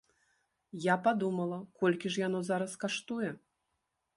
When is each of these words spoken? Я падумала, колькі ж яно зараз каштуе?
Я 0.85 0.95
падумала, 1.07 1.59
колькі 1.81 2.07
ж 2.15 2.25
яно 2.27 2.39
зараз 2.51 2.71
каштуе? 2.85 3.29